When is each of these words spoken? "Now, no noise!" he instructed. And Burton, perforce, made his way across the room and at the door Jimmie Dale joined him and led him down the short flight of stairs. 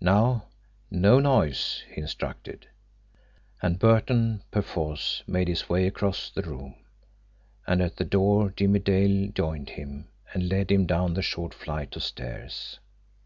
"Now, 0.00 0.46
no 0.90 1.20
noise!" 1.20 1.82
he 1.92 2.00
instructed. 2.00 2.66
And 3.60 3.78
Burton, 3.78 4.42
perforce, 4.50 5.22
made 5.26 5.48
his 5.48 5.68
way 5.68 5.86
across 5.86 6.30
the 6.30 6.40
room 6.40 6.76
and 7.66 7.82
at 7.82 7.96
the 7.96 8.06
door 8.06 8.50
Jimmie 8.56 8.78
Dale 8.78 9.30
joined 9.32 9.68
him 9.68 10.08
and 10.32 10.48
led 10.48 10.72
him 10.72 10.86
down 10.86 11.12
the 11.12 11.20
short 11.20 11.52
flight 11.52 11.94
of 11.94 12.02
stairs. 12.02 12.80